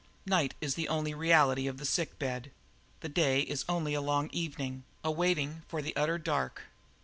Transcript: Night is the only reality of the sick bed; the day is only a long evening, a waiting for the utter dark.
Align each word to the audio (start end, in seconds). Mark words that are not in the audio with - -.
Night 0.25 0.55
is 0.59 0.73
the 0.73 0.87
only 0.87 1.13
reality 1.13 1.67
of 1.67 1.77
the 1.77 1.85
sick 1.85 2.17
bed; 2.17 2.49
the 3.01 3.07
day 3.07 3.41
is 3.41 3.63
only 3.69 3.93
a 3.93 4.01
long 4.01 4.31
evening, 4.33 4.83
a 5.03 5.11
waiting 5.11 5.61
for 5.67 5.79
the 5.79 5.95
utter 5.95 6.17
dark. 6.17 6.63